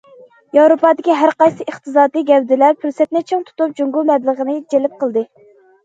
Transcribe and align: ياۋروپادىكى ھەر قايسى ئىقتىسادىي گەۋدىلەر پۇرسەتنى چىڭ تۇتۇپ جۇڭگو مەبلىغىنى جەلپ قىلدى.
ياۋروپادىكى 0.57 1.17
ھەر 1.19 1.33
قايسى 1.43 1.67
ئىقتىسادىي 1.67 2.27
گەۋدىلەر 2.31 2.75
پۇرسەتنى 2.81 3.25
چىڭ 3.31 3.47
تۇتۇپ 3.53 3.79
جۇڭگو 3.79 4.07
مەبلىغىنى 4.13 4.61
جەلپ 4.77 5.03
قىلدى. 5.05 5.31